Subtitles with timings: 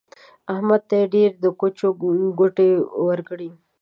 [0.53, 1.89] احمد ته يې ډېرې د ګوچو
[2.39, 2.69] ګوتې
[3.07, 3.49] ورکړې.